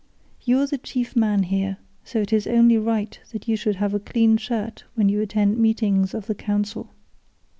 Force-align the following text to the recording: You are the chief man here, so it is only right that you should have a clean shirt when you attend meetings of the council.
You 0.45 0.57
are 0.63 0.65
the 0.65 0.79
chief 0.79 1.15
man 1.15 1.43
here, 1.43 1.77
so 2.03 2.21
it 2.21 2.33
is 2.33 2.47
only 2.47 2.75
right 2.79 3.19
that 3.33 3.47
you 3.47 3.55
should 3.55 3.75
have 3.75 3.93
a 3.93 3.99
clean 3.99 4.35
shirt 4.37 4.83
when 4.95 5.09
you 5.09 5.21
attend 5.21 5.59
meetings 5.59 6.15
of 6.15 6.25
the 6.25 6.33
council. 6.33 6.89